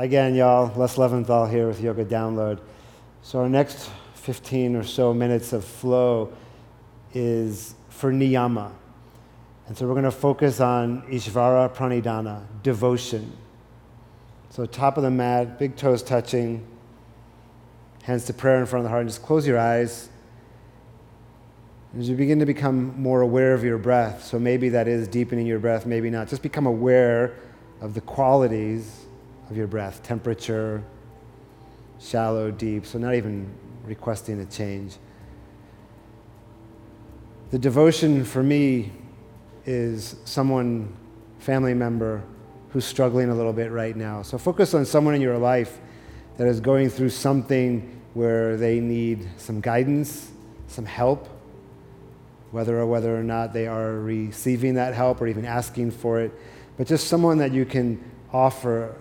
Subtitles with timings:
[0.00, 0.72] Again, y'all.
[0.76, 2.58] Les Leventhal here with Yoga Download.
[3.20, 6.32] So, our next 15 or so minutes of flow
[7.12, 8.72] is for niyama.
[9.68, 13.30] And so, we're going to focus on Ishvara Pranidhana, devotion.
[14.48, 16.66] So, top of the mat, big toes touching,
[18.02, 20.08] hands to prayer in front of the heart, and just close your eyes.
[21.98, 25.46] As you begin to become more aware of your breath, so maybe that is deepening
[25.46, 27.36] your breath, maybe not, just become aware
[27.82, 28.99] of the qualities
[29.50, 30.82] of your breath temperature,
[31.98, 33.52] shallow, deep, so not even
[33.84, 34.96] requesting a change.
[37.50, 38.92] The devotion for me
[39.66, 40.94] is someone,
[41.40, 42.22] family member,
[42.70, 44.22] who's struggling a little bit right now.
[44.22, 45.80] So focus on someone in your life
[46.36, 50.30] that is going through something where they need some guidance,
[50.68, 51.28] some help,
[52.52, 56.32] whether or whether or not they are receiving that help or even asking for it,
[56.76, 58.02] but just someone that you can
[58.32, 58.94] offer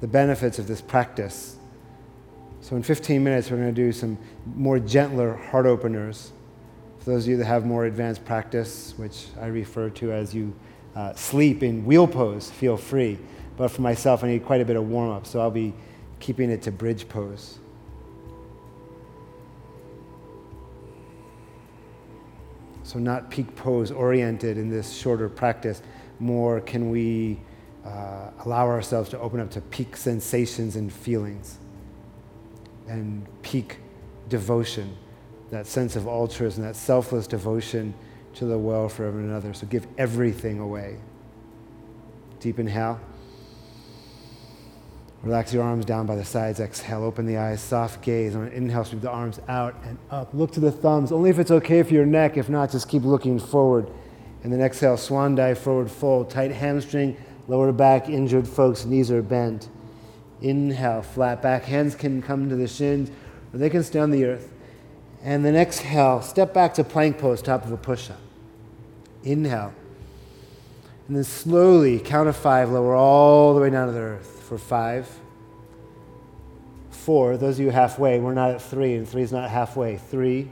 [0.00, 1.56] the benefits of this practice.
[2.62, 4.18] So, in 15 minutes, we're going to do some
[4.54, 6.32] more gentler heart openers.
[6.98, 10.54] For those of you that have more advanced practice, which I refer to as you
[10.94, 13.18] uh, sleep in wheel pose, feel free.
[13.56, 15.72] But for myself, I need quite a bit of warm up, so I'll be
[16.18, 17.58] keeping it to bridge pose.
[22.82, 25.80] So, not peak pose oriented in this shorter practice,
[26.18, 27.40] more can we
[27.90, 31.58] uh, allow ourselves to open up to peak sensations and feelings
[32.88, 33.78] and peak
[34.28, 34.96] devotion,
[35.50, 37.94] that sense of altruism, that selfless devotion
[38.34, 39.52] to the welfare of another.
[39.54, 40.98] So give everything away.
[42.38, 43.00] Deep inhale.
[45.22, 46.60] Relax your arms down by the sides.
[46.60, 48.34] Exhale, open the eyes, soft gaze.
[48.34, 50.32] On an inhale, sweep the arms out and up.
[50.32, 52.38] Look to the thumbs, only if it's okay for your neck.
[52.38, 53.90] If not, just keep looking forward.
[54.42, 56.30] And then exhale, swan dive, forward fold.
[56.30, 59.68] Tight hamstring, Lower back injured folks, knees are bent.
[60.40, 61.64] Inhale, flat back.
[61.64, 63.10] Hands can come to the shins
[63.52, 64.52] or they can stay on the earth.
[65.22, 68.20] And then exhale, step back to plank pose, top of a push up.
[69.22, 69.74] Inhale.
[71.08, 74.56] And then slowly, count of five, lower all the way down to the earth for
[74.56, 75.08] five.
[76.90, 79.96] Four, those of you halfway, we're not at three, and three is not halfway.
[79.96, 80.48] Three.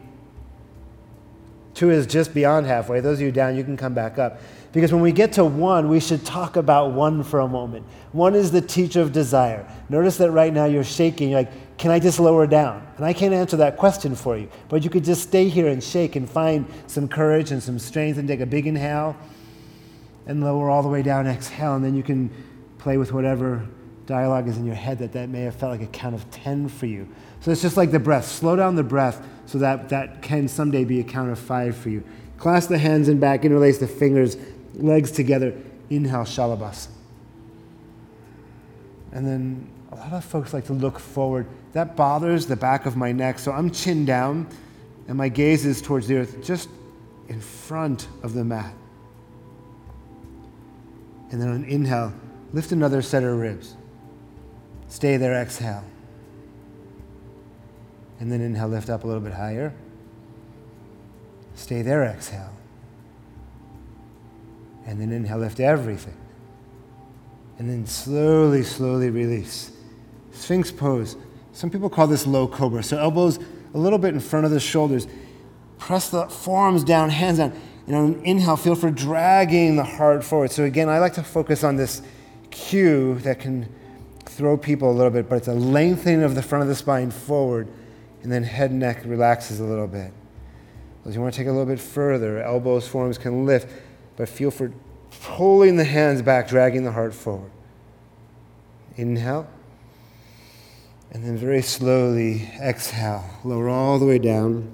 [1.78, 2.99] Two is just beyond halfway.
[2.99, 4.41] Those of you down, you can come back up.
[4.72, 7.87] Because when we get to one, we should talk about one for a moment.
[8.11, 9.65] One is the teacher of desire.
[9.88, 11.31] Notice that right now you're shaking.
[11.31, 12.84] You're like, can I just lower down?
[12.97, 14.49] And I can't answer that question for you.
[14.69, 18.19] But you could just stay here and shake and find some courage and some strength
[18.19, 19.17] and take a big inhale
[20.27, 21.77] and lower all the way down, exhale.
[21.77, 22.28] And then you can
[22.78, 23.65] play with whatever
[24.09, 26.71] dialogue is in your head that that may have felt like a count of 10
[26.71, 27.07] for you.
[27.41, 28.27] So it's just like the breath.
[28.27, 31.91] Slow down the breath so that that can someday be a count of five for
[31.91, 32.03] you.
[32.39, 34.39] Clasp the hands in back, interlace the fingers,
[34.75, 35.55] legs together.
[35.91, 36.89] Inhale, Shalabhasana.
[39.13, 41.47] And then a lot of folks like to look forward.
[41.75, 44.49] That bothers the back of my neck, so I'm chin down
[45.07, 46.71] and my gaze is towards the earth, just
[47.29, 48.73] in front of the mat.
[51.31, 52.15] And then on inhale,
[52.55, 53.75] lift another set of ribs.
[54.88, 55.84] Stay there, exhale.
[58.21, 59.72] And then inhale, lift up a little bit higher.
[61.54, 62.53] Stay there, exhale.
[64.87, 66.16] And then inhale, lift everything.
[67.59, 69.72] And then slowly, slowly release.
[70.32, 71.16] Sphinx pose.
[71.53, 72.82] Some people call this low cobra.
[72.82, 73.38] So elbows
[73.75, 75.06] a little bit in front of the shoulders.
[75.78, 77.53] Press the forearms down, hands down.
[77.87, 80.50] And on inhale, feel for dragging the heart forward.
[80.50, 82.03] So again, I like to focus on this
[82.50, 83.69] cue that can
[84.38, 87.11] throw people a little bit, but it's a lengthening of the front of the spine
[87.11, 87.67] forward,
[88.23, 90.12] and then head and neck relaxes a little bit.
[91.05, 93.69] As you want to take a little bit further, elbows, forearms can lift
[94.17, 94.73] but feel for
[95.23, 97.50] pulling the hands back, dragging the heart forward.
[98.96, 99.49] Inhale.
[101.11, 103.25] And then very slowly exhale.
[103.43, 104.70] Lower all the way down.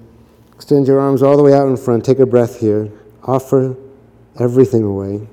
[0.53, 2.05] Extend your arms all the way out in front.
[2.05, 2.91] Take a breath here.
[3.23, 3.75] Offer
[4.39, 5.27] everything away.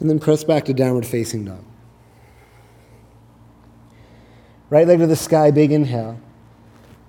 [0.00, 1.64] And then press back to downward facing dog.
[4.70, 6.20] Right leg to the sky, big inhale.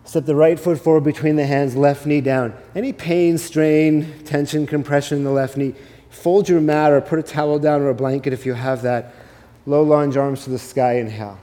[0.06, 2.54] Step the right foot forward between the hands, left knee down.
[2.74, 5.76] Any pain, strain, tension, compression in the left knee,
[6.10, 9.14] fold your mat or put a towel down or a blanket if you have that.
[9.66, 11.38] Low lunge, arms to the sky, inhale.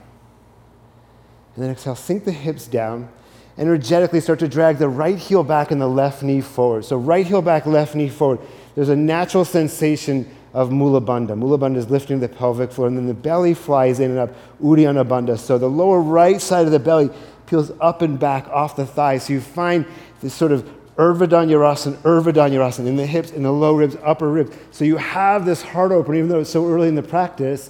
[1.55, 3.09] And then exhale, sink the hips down.
[3.57, 6.83] Energetically start to drag the right heel back and the left knee forward.
[6.83, 8.39] So, right heel back, left knee forward.
[8.75, 11.37] There's a natural sensation of Mula Bandha.
[11.37, 14.31] Mula Bandha is lifting the pelvic floor, and then the belly flies in and up,
[14.59, 15.37] Uddiyana Bandha.
[15.37, 17.11] So, the lower right side of the belly
[17.45, 19.19] peels up and back off the thigh.
[19.19, 19.85] So you find
[20.19, 24.57] this sort of Urdhva Dhanurasana, in the hips, in the low ribs, upper ribs.
[24.71, 27.69] So you have this heart open, even though it's so early in the practice.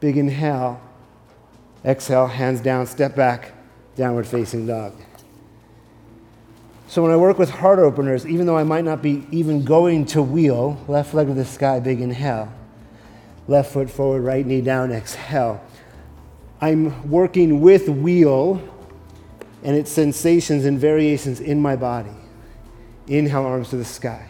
[0.00, 0.80] Big inhale.
[1.84, 3.52] Exhale, hands down, step back,
[3.94, 4.92] downward facing dog.
[6.94, 10.06] So when I work with heart openers, even though I might not be even going
[10.06, 12.52] to wheel, left leg to the sky, big inhale.
[13.48, 15.60] Left foot forward, right knee down, exhale.
[16.60, 18.62] I'm working with wheel
[19.64, 22.14] and its sensations and variations in my body.
[23.08, 24.28] Inhale, arms to the sky.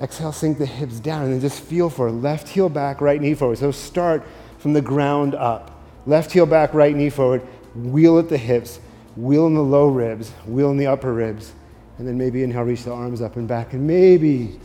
[0.00, 2.10] Exhale, sink the hips down and then just feel for.
[2.10, 3.58] Left heel back, right knee forward.
[3.58, 4.24] So start
[4.56, 5.78] from the ground up.
[6.06, 7.42] Left heel back, right knee forward.
[7.74, 8.80] Wheel at the hips,
[9.16, 11.52] wheel in the low ribs, wheel in the upper ribs.
[11.98, 13.74] And then maybe inhale, reach the arms up and back.
[13.74, 14.58] And maybe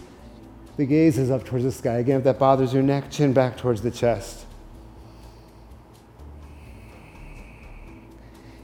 [0.77, 1.95] the gaze is up towards the sky.
[1.95, 4.45] Again, if that bothers your neck, chin back towards the chest.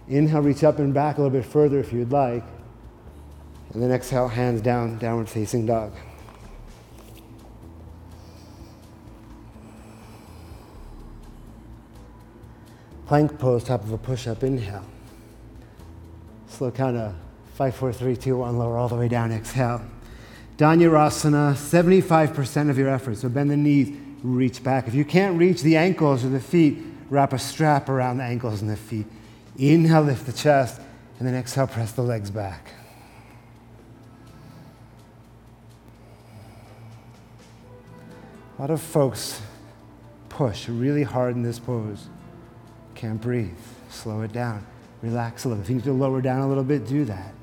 [0.07, 2.44] Inhale, reach up and back a little bit further if you'd like.
[3.74, 5.94] And then exhale, hands down, downward facing dog.
[13.07, 14.86] Plank pose, top of a push up, inhale.
[16.53, 17.15] Slow count of
[17.55, 19.81] five, four, three, two, one, lower all the way down, exhale.
[20.57, 23.17] Dhanurasana, 75% of your effort.
[23.17, 24.88] So bend the knees, reach back.
[24.88, 26.77] If you can't reach the ankles or the feet,
[27.09, 29.07] wrap a strap around the ankles and the feet.
[29.57, 30.79] Inhale, lift the chest,
[31.17, 32.71] and then exhale, press the legs back.
[38.59, 39.41] A lot of folks
[40.29, 42.09] push really hard in this pose.
[42.94, 43.57] Can't breathe.
[43.89, 44.67] Slow it down.
[45.03, 45.61] Relax a little.
[45.61, 47.33] If you need to lower down a little bit, do that.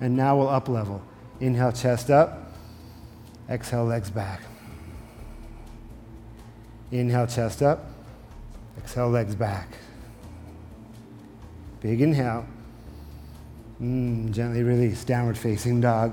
[0.00, 1.00] And now we'll up level.
[1.38, 2.52] Inhale, chest up.
[3.48, 4.42] Exhale, legs back.
[6.90, 7.86] Inhale, chest up.
[8.76, 9.68] Exhale, legs back.
[11.80, 12.44] Big inhale.
[13.80, 15.04] Mm, gently release.
[15.04, 16.12] Downward facing dog.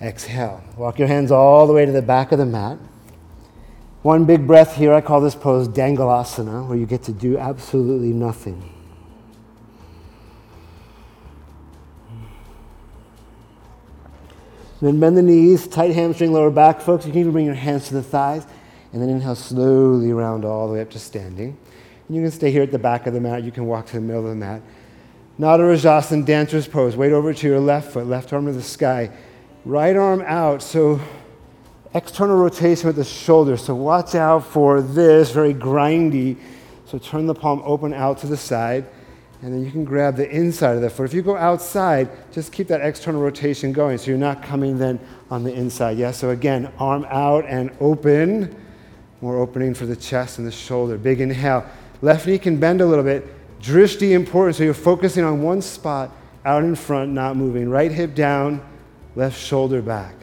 [0.00, 0.64] Exhale.
[0.78, 2.78] Walk your hands all the way to the back of the mat.
[4.02, 4.94] One big breath here.
[4.94, 8.72] I call this pose Dhangalasana, where you get to do absolutely nothing.
[14.80, 17.04] Then bend the knees, tight hamstring, lower back, folks.
[17.04, 18.46] You can even bring your hands to the thighs.
[18.92, 21.56] And then inhale slowly round all the way up to standing.
[22.08, 23.44] And you can stay here at the back of the mat.
[23.44, 24.62] You can walk to the middle of the mat.
[25.38, 26.96] Natarajasana, dancer's pose.
[26.96, 29.10] Weight over to your left foot, left arm to the sky.
[29.66, 30.62] Right arm out.
[30.62, 30.98] So
[31.94, 33.56] external rotation with the shoulder.
[33.56, 36.36] So watch out for this, very grindy.
[36.86, 38.86] So turn the palm open out to the side.
[39.42, 41.04] And then you can grab the inside of the foot.
[41.04, 45.00] If you go outside, just keep that external rotation going so you're not coming then
[45.30, 45.96] on the inside.
[45.96, 48.54] Yeah, so again, arm out and open.
[49.22, 50.98] More opening for the chest and the shoulder.
[50.98, 51.64] Big inhale.
[52.02, 53.26] Left knee can bend a little bit.
[53.62, 56.14] Drishti important, so you're focusing on one spot
[56.44, 57.68] out in front, not moving.
[57.68, 58.62] Right hip down,
[59.16, 60.14] left shoulder back.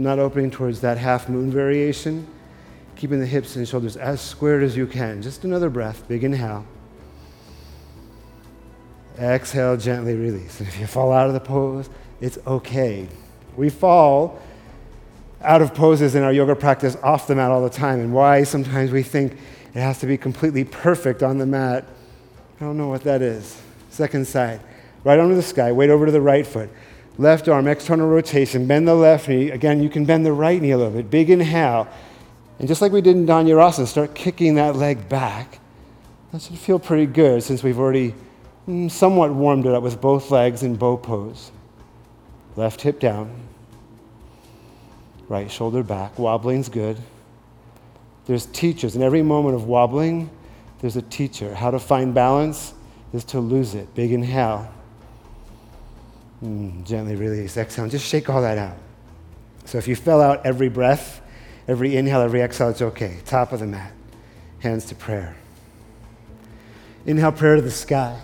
[0.00, 2.26] So not opening towards that half moon variation.
[2.96, 5.20] Keeping the hips and shoulders as squared as you can.
[5.20, 6.08] Just another breath.
[6.08, 6.64] Big inhale.
[9.18, 10.58] Exhale, gently release.
[10.58, 13.08] And if you fall out of the pose, it's okay.
[13.58, 14.40] We fall
[15.42, 18.44] out of poses in our yoga practice off the mat all the time, and why
[18.44, 19.34] sometimes we think
[19.74, 21.84] it has to be completely perfect on the mat.
[22.58, 23.60] I don't know what that is.
[23.90, 24.60] Second side.
[25.04, 26.70] Right to the sky, weight over to the right foot.
[27.18, 28.66] Left arm, external rotation.
[28.66, 29.50] Bend the left knee.
[29.50, 31.10] Again, you can bend the right knee a little bit.
[31.10, 31.88] Big inhale.
[32.58, 35.58] And just like we did in Dhanurasana, start kicking that leg back.
[36.32, 38.14] That should feel pretty good since we've already
[38.68, 41.50] mm, somewhat warmed it up with both legs in bow pose.
[42.56, 43.30] Left hip down,
[45.28, 46.18] right shoulder back.
[46.18, 46.98] Wobbling's good.
[48.26, 48.94] There's teachers.
[48.94, 50.30] In every moment of wobbling,
[50.80, 51.54] there's a teacher.
[51.54, 52.74] How to find balance
[53.12, 53.92] is to lose it.
[53.94, 54.72] Big inhale.
[56.42, 57.56] Mm, gently release.
[57.56, 57.88] Exhale.
[57.88, 58.76] Just shake all that out.
[59.66, 61.20] So if you fell out every breath,
[61.68, 63.18] every inhale, every exhale, it's okay.
[63.26, 63.92] Top of the mat.
[64.60, 65.36] Hands to prayer.
[67.06, 68.20] Inhale, prayer to the sky.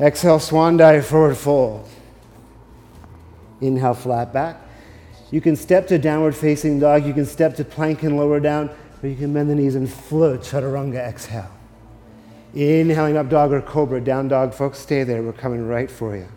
[0.00, 1.88] Exhale, swan dive, forward fold.
[3.60, 4.56] Inhale, flat back.
[5.30, 7.06] You can step to downward facing dog.
[7.06, 8.70] You can step to plank and lower down,
[9.02, 10.40] or you can bend the knees and float.
[10.40, 11.50] Chaturanga, exhale.
[12.54, 14.00] Inhaling up dog or cobra.
[14.00, 15.22] Down dog, folks, stay there.
[15.22, 16.28] We're coming right for you.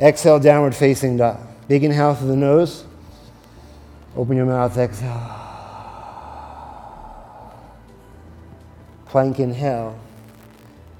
[0.00, 1.40] Exhale, downward facing dog.
[1.68, 2.84] Big inhale through the nose.
[4.16, 5.40] Open your mouth, exhale.
[9.06, 9.98] Plank inhale.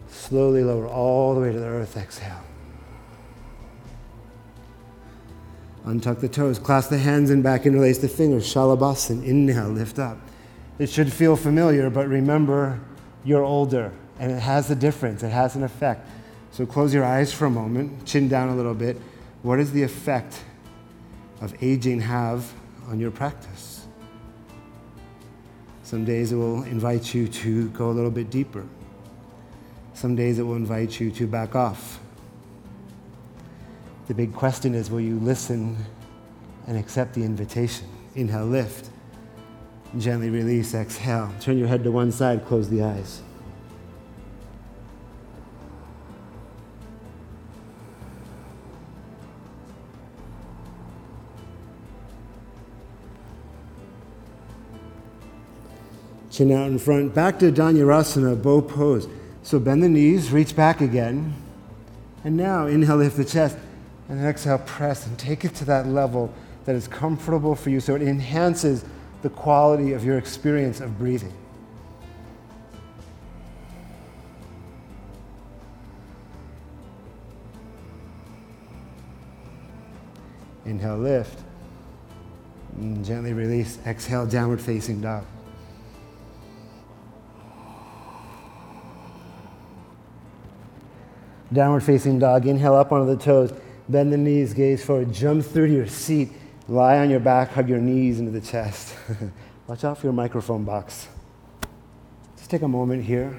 [0.09, 2.41] Slowly lower all the way to the earth, exhale.
[5.85, 8.45] Untuck the toes, clasp the hands and back, interlace the fingers.
[8.53, 10.17] Shalabhasana, inhale, lift up.
[10.79, 12.81] It should feel familiar, but remember,
[13.25, 13.93] you're older.
[14.19, 16.09] And it has a difference, it has an effect.
[16.55, 18.97] So close your eyes for a moment, chin down a little bit.
[19.43, 20.41] What does the effect
[21.41, 22.53] of aging have
[22.87, 23.89] on your practice?
[25.83, 28.65] Some days it will invite you to go a little bit deeper.
[29.95, 31.99] Some days it will invite you to back off.
[34.07, 35.77] The big question is will you listen
[36.69, 37.89] and accept the invitation?
[38.15, 38.91] Inhale, lift.
[39.99, 41.33] Gently release, exhale.
[41.41, 43.23] Turn your head to one side, close the eyes.
[56.35, 57.15] Chin out in front.
[57.15, 59.07] Back to Dhanurasana, bow pose.
[59.45, 61.33] So bend the knees, reach back again.
[62.25, 63.57] And now inhale, lift the chest.
[64.09, 67.95] And exhale, press and take it to that level that is comfortable for you so
[67.95, 68.85] it enhances
[69.23, 71.33] the quality of your experience of breathing.
[80.67, 81.39] Inhale, lift.
[82.77, 83.79] And gently release.
[83.87, 85.25] Exhale, downward facing dog.
[91.55, 92.47] Downward facing dog.
[92.47, 93.53] Inhale up onto the toes.
[93.89, 95.13] Bend the knees, gaze forward.
[95.13, 96.31] Jump through to your seat.
[96.69, 98.97] Lie on your back, hug your knees into the chest.
[99.67, 101.09] Watch out for your microphone box.
[102.37, 103.39] Just take a moment here.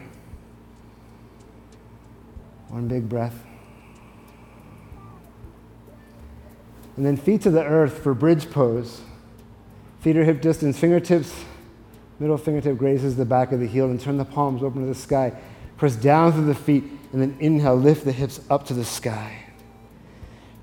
[2.69, 3.45] One big breath.
[6.95, 9.01] And then feet to the earth for bridge pose.
[10.00, 11.43] Feet are hip distance, fingertips,
[12.19, 14.95] middle fingertip grazes the back of the heel, and turn the palms open to the
[14.95, 15.34] sky.
[15.77, 19.46] Press down through the feet, and then inhale, lift the hips up to the sky.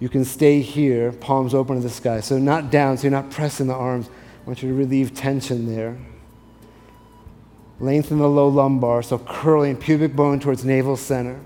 [0.00, 2.20] You can stay here, palms open to the sky.
[2.20, 4.08] So, not down, so you're not pressing the arms.
[4.08, 5.96] I want you to relieve tension there.
[7.78, 11.40] Lengthen the low lumbar, so curling pubic bone towards navel center.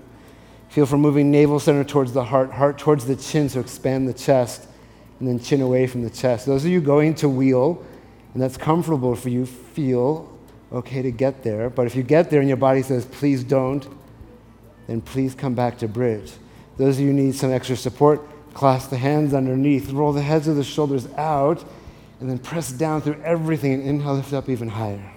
[0.69, 4.13] Feel for moving navel center towards the heart, heart towards the chin, so expand the
[4.13, 4.67] chest,
[5.19, 6.45] and then chin away from the chest.
[6.45, 7.83] Those of you going to wheel,
[8.33, 10.36] and that's comfortable for you, feel
[10.71, 11.69] okay to get there.
[11.69, 13.87] But if you get there and your body says, please don't,
[14.87, 16.31] then please come back to bridge.
[16.77, 18.21] Those of you who need some extra support,
[18.53, 21.63] clasp the hands underneath, roll the heads of the shoulders out,
[22.19, 25.13] and then press down through everything and inhale, lift up even higher.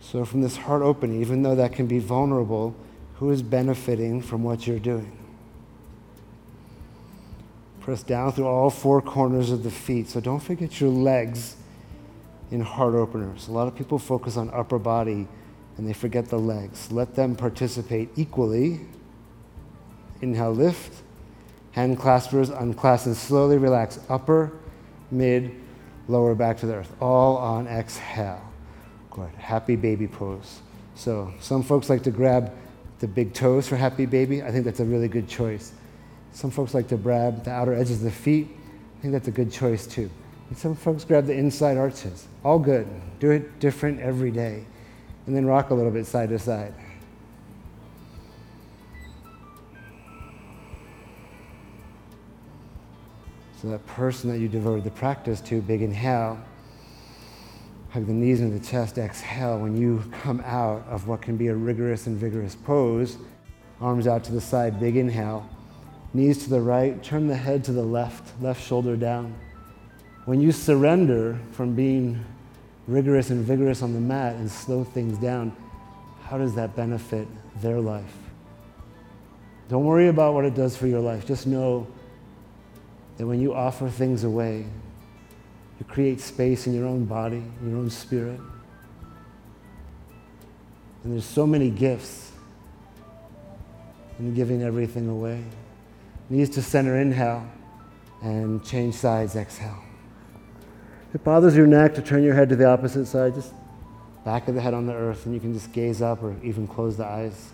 [0.00, 2.74] So, from this heart opening, even though that can be vulnerable,
[3.16, 5.25] who is benefiting from what you're doing?
[7.86, 10.08] Press down through all four corners of the feet.
[10.08, 11.54] So, don't forget your legs
[12.50, 13.46] in heart openers.
[13.46, 15.28] A lot of people focus on upper body
[15.76, 16.90] and they forget the legs.
[16.90, 18.80] Let them participate equally.
[20.20, 21.00] Inhale, lift.
[21.70, 24.00] Hand claspers, unclasp, and slowly relax.
[24.08, 24.50] Upper,
[25.12, 25.54] mid,
[26.08, 26.92] lower back to the earth.
[27.00, 28.42] All on exhale.
[29.10, 29.30] Good.
[29.38, 30.60] Happy baby pose.
[30.96, 32.52] So some folks like to grab
[32.98, 34.42] the big toes for happy baby.
[34.42, 35.72] I think that's a really good choice.
[36.36, 38.46] Some folks like to grab the outer edges of the feet.
[38.98, 40.10] I think that's a good choice too.
[40.50, 42.28] And some folks grab the inside arches.
[42.44, 42.86] All good.
[43.20, 44.66] Do it different every day.
[45.26, 46.74] And then rock a little bit side to side.
[53.62, 56.38] So that person that you devoted the practice to, big inhale,
[57.88, 59.58] hug the knees into the chest, exhale.
[59.58, 63.16] When you come out of what can be a rigorous and vigorous pose,
[63.80, 65.48] arms out to the side, big inhale,
[66.16, 69.34] knees to the right, turn the head to the left, left shoulder down.
[70.24, 72.24] When you surrender from being
[72.88, 75.54] rigorous and vigorous on the mat and slow things down,
[76.22, 77.28] how does that benefit
[77.60, 78.16] their life?
[79.68, 81.26] Don't worry about what it does for your life.
[81.26, 81.86] Just know
[83.16, 84.66] that when you offer things away,
[85.78, 88.40] you create space in your own body, in your own spirit.
[91.04, 92.32] And there's so many gifts
[94.18, 95.44] in giving everything away.
[96.28, 97.46] Knees to center, inhale,
[98.20, 99.78] and change sides, exhale.
[101.08, 103.52] If it bothers your neck to turn your head to the opposite side, just
[104.24, 106.66] back of the head on the earth, and you can just gaze up or even
[106.66, 107.50] close the eyes.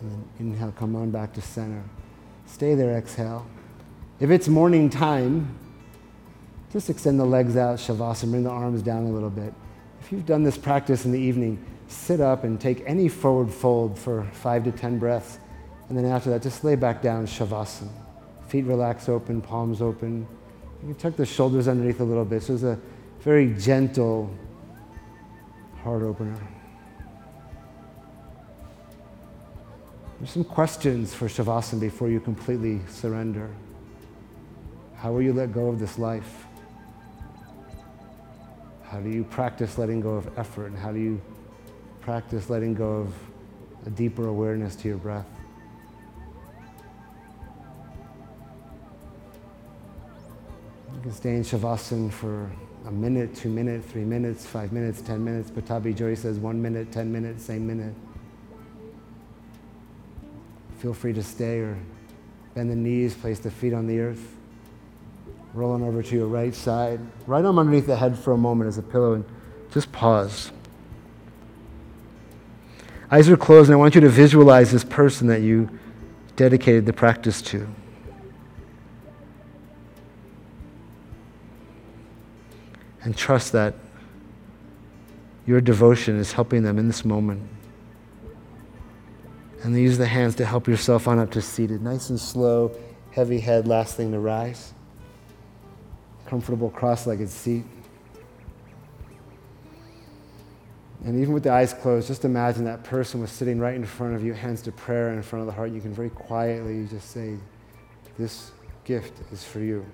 [0.00, 1.82] And then inhale, come on back to center.
[2.44, 3.46] Stay there, exhale.
[4.20, 5.56] If it's morning time,
[6.74, 9.54] just extend the legs out, shavasana, bring the arms down a little bit.
[10.00, 13.96] If you've done this practice in the evening, sit up and take any forward fold
[13.96, 15.38] for five to 10 breaths.
[15.88, 17.90] And then after that, just lay back down, Shavasana.
[18.48, 20.26] Feet relax open, palms open.
[20.82, 22.42] You can tuck the shoulders underneath a little bit.
[22.42, 22.78] So it's a
[23.20, 24.36] very gentle
[25.84, 26.36] Heart opener.
[30.18, 33.48] There's some questions for Shavasana before you completely surrender.
[34.96, 36.46] How will you let go of this life?
[38.94, 40.66] How do you practice letting go of effort?
[40.66, 41.20] And how do you
[42.00, 43.14] practice letting go of
[43.86, 45.26] a deeper awareness to your breath?
[50.94, 52.48] You can stay in Shavasana for
[52.86, 55.50] a minute, two minutes, three minutes, five minutes, ten minutes.
[55.50, 57.94] Pattabhi Jois says one minute, ten minutes, same minute.
[60.78, 61.76] Feel free to stay or
[62.54, 64.36] bend the knees, place the feet on the earth
[65.54, 67.00] rolling over to your right side.
[67.26, 69.24] Right arm underneath the head for a moment as a pillow and
[69.70, 70.50] just pause.
[73.10, 75.70] Eyes are closed, and I want you to visualize this person that you
[76.36, 77.68] dedicated the practice to.
[83.02, 83.74] And trust that
[85.46, 87.42] your devotion is helping them in this moment.
[89.62, 91.82] And use the hands to help yourself on up to seated.
[91.82, 92.76] Nice and slow,
[93.12, 94.74] heavy head, last thing to rise
[96.26, 97.64] comfortable cross legged seat.
[101.04, 104.14] And even with the eyes closed, just imagine that person was sitting right in front
[104.14, 105.70] of you, hands to prayer in front of the heart.
[105.70, 107.36] You can very quietly just say,
[108.16, 108.52] This
[108.84, 109.84] gift is for you.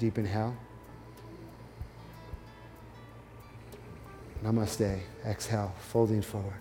[0.00, 0.56] Deep inhale.
[4.42, 4.98] Namaste.
[5.24, 6.54] Exhale, folding forward.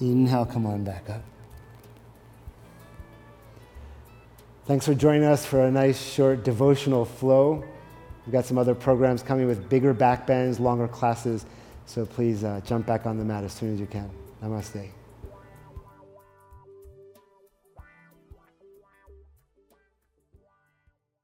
[0.00, 1.22] Inhale, come on back up.
[4.66, 7.62] Thanks for joining us for a nice short devotional flow.
[8.24, 11.44] We've got some other programs coming with bigger back bends, longer classes,
[11.84, 14.10] so please uh, jump back on the mat as soon as you can.
[14.42, 14.88] Namaste.